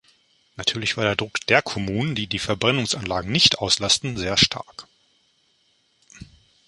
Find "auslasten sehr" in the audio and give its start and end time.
3.59-4.35